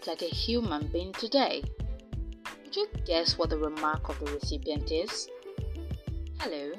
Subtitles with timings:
[0.00, 1.62] look like a human being today?
[2.64, 5.28] Could you guess what the remark of the recipient is?
[6.38, 6.72] Hello,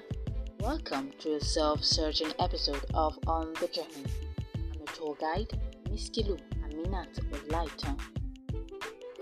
[0.59, 4.07] welcome to a self searching episode of On the Journey.
[4.55, 5.59] I'm your tour guide,
[5.91, 7.99] Miss Kilu Aminat Olaiton.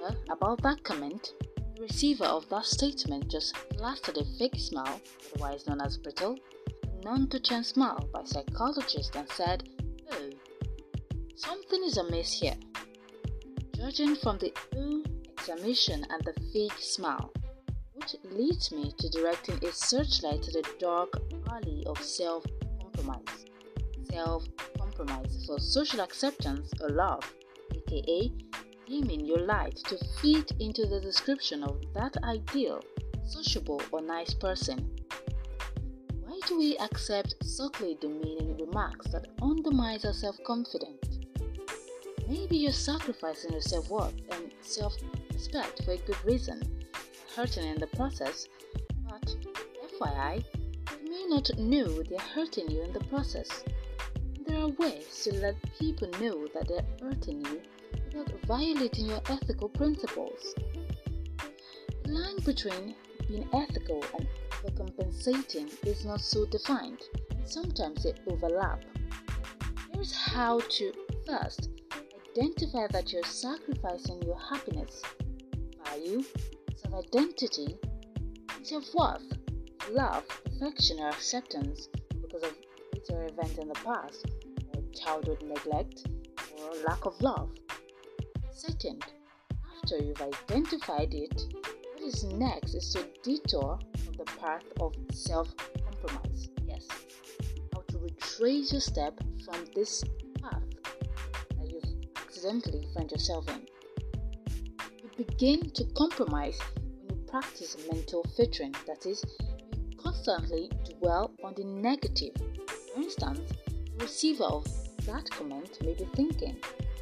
[0.01, 1.33] Well, about that comment,
[1.75, 5.01] the receiver of that statement just plastered a fake smile,
[5.33, 6.37] otherwise known as brittle,
[6.83, 9.67] a non Duchenne smile by psychologists and said,
[10.11, 10.29] Oh,
[11.35, 12.55] something is amiss here.
[13.79, 17.31] Judging from the ooh exclamation and the fake smile,
[17.93, 21.13] which leads me to directing a searchlight to the dark
[21.49, 22.43] alley of self
[22.81, 23.45] compromise.
[24.11, 24.43] Self
[24.77, 27.23] compromise for social acceptance or love,
[27.73, 28.29] aka
[28.85, 32.81] dimming your light to fit into the description of that ideal,
[33.25, 34.93] sociable, or nice person.
[36.25, 41.08] Why do we accept subtly demeaning remarks that undermines our self confidence?
[42.29, 44.95] Maybe you're sacrificing your self worth and self
[45.33, 46.61] respect for a good reason,
[47.35, 48.47] hurting in the process,
[49.09, 49.35] but
[49.99, 50.45] FYI,
[51.01, 53.63] you may not know they're hurting you in the process.
[54.45, 57.61] There are ways to let people know that they're hurting you
[58.05, 60.53] without violating your ethical principles.
[62.03, 62.93] The line between
[63.27, 67.01] being ethical and overcompensating is not so defined,
[67.43, 68.83] sometimes they overlap.
[69.91, 70.93] Here's how to
[71.25, 71.69] first
[72.37, 75.01] Identify that you're sacrificing your happiness,
[75.83, 76.23] value,
[76.75, 77.75] self identity,
[78.61, 79.23] self worth,
[79.89, 81.89] love, affection, or acceptance
[82.21, 82.55] because of
[82.91, 84.25] bitter events in the past,
[84.75, 86.07] or childhood neglect,
[86.59, 87.49] or lack of love.
[88.51, 89.03] Second,
[89.81, 91.41] after you've identified it,
[91.93, 95.49] what is next is to detour from the path of self
[95.83, 96.49] compromise.
[96.67, 96.87] Yes,
[97.73, 100.03] how to retrace your step from this
[102.39, 103.67] accidentally find yourself in.
[105.03, 109.25] You begin to compromise when you practice mental filtering, that is,
[109.73, 112.33] you constantly dwell on the negative.
[112.93, 114.65] For instance, the receiver of
[115.05, 116.55] that comment may be thinking,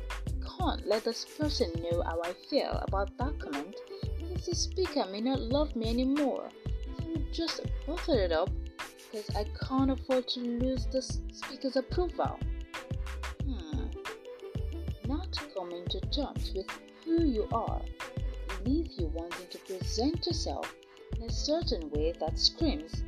[0.09, 3.75] I can't let this person know how I feel about that comment
[4.17, 6.49] because the speaker may not love me anymore.
[6.97, 8.49] So just bottle it up
[9.11, 12.39] because I can't afford to lose the speaker's approval
[15.87, 16.67] coming to terms with
[17.05, 17.81] who you are
[18.65, 20.73] leave you wanting to present yourself
[21.17, 23.03] in a certain way that screams,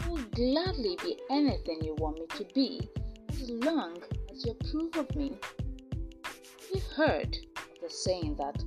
[0.00, 2.88] I will gladly be anything you want me to be
[3.30, 5.38] as long as you approve of me.
[6.72, 7.36] You've heard
[7.82, 8.62] the saying that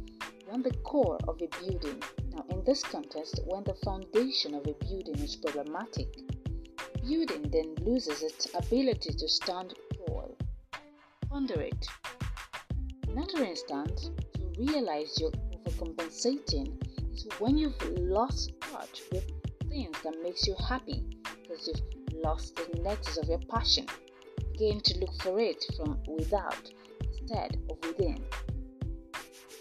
[0.47, 2.01] when the core of a building,
[2.33, 6.07] now in this context, when the foundation of a building is problematic,
[7.07, 9.75] building then loses its ability to stand
[10.07, 10.35] tall.
[11.29, 11.87] Ponder it.
[13.11, 16.71] Another instance to realize you're overcompensating
[17.13, 19.29] is when you've lost touch with
[19.69, 21.03] things that makes you happy
[21.43, 23.85] because you've lost the nexus of your passion.
[24.53, 26.71] Begin to look for it from without
[27.19, 28.23] instead of within.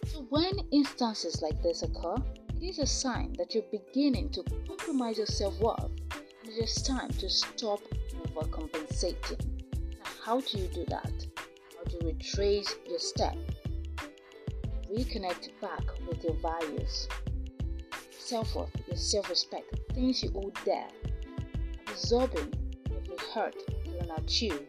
[0.06, 2.16] So when instances like this occur,
[2.54, 7.10] it is a sign that you're beginning to compromise your self-worth and it is time
[7.10, 7.80] to stop
[8.26, 9.44] overcompensating.
[9.98, 11.29] Now, how do you do that?
[11.90, 13.36] To retrace your step.
[14.92, 17.08] Reconnect back with your values,
[18.10, 20.86] self worth, your self respect, things you hold dear,
[21.88, 22.52] absorbing
[22.86, 24.66] every hurt thrown at you.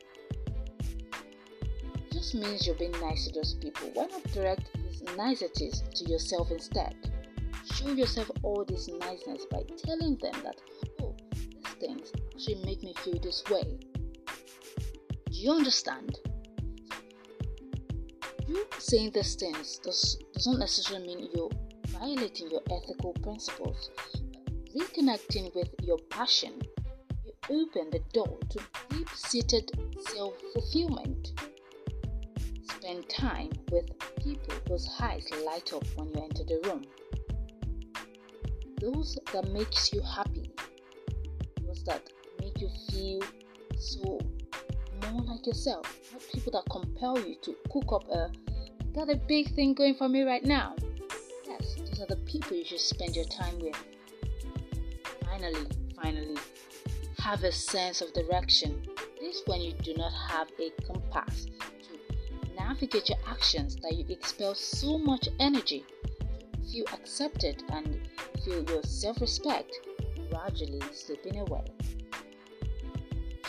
[1.96, 3.90] It just means you're being nice to those people.
[3.94, 6.96] Why not direct these niceties to yourself instead?
[7.74, 10.62] Show yourself all this niceness by telling them that,
[11.02, 13.80] oh, these things actually make me feel this way.
[15.31, 16.20] Do you understand?
[18.51, 21.50] You saying these things does, doesn't necessarily mean you're
[21.88, 23.89] violating your ethical principles.
[24.75, 26.62] Reconnecting with your passion,
[27.25, 29.72] you open the door to deep seated
[30.09, 31.31] self fulfillment.
[32.63, 33.86] Spend time with
[34.18, 36.83] people whose eyes light up when you enter the room.
[38.81, 40.51] Those that makes you happy.
[41.65, 42.01] Those that
[42.42, 43.21] make you feel
[43.77, 44.19] so
[45.12, 48.31] more like yourself, not people that compel you to cook up a
[48.94, 50.75] got a big thing going for me right now.
[51.48, 53.77] Yes, those are the people you should spend your time with.
[55.25, 56.38] Finally, finally,
[57.19, 58.83] have a sense of direction.
[59.19, 64.06] This is when you do not have a compass to navigate your actions that you
[64.09, 65.86] expel so much energy
[66.71, 68.00] feel accepted and
[68.44, 69.71] feel your self respect
[70.30, 71.63] gradually slipping away.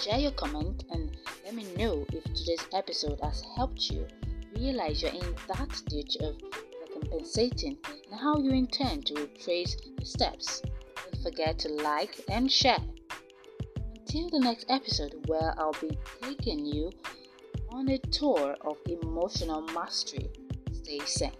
[0.01, 4.07] Share your comment and let me know if today's episode has helped you
[4.57, 6.37] realize you're in that stage of
[6.93, 7.77] compensating
[8.11, 10.63] and how you intend to retrace the steps.
[10.97, 12.79] Don't forget to like and share.
[13.95, 16.93] Until the next episode, where I'll be taking you
[17.71, 20.31] on a tour of emotional mastery,
[20.73, 21.33] stay sane.